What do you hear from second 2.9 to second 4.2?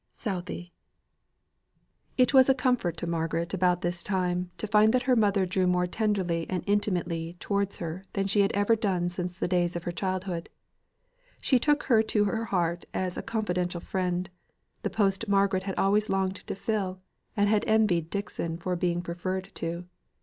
to Margaret about this